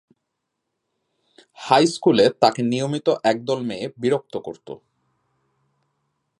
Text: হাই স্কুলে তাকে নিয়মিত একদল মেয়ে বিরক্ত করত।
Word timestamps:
হাই 1.59 1.83
স্কুলে 1.87 2.25
তাকে 2.41 2.61
নিয়মিত 2.63 3.07
একদল 3.23 3.59
মেয়ে 3.61 3.85
বিরক্ত 3.97 4.33
করত। 4.45 4.67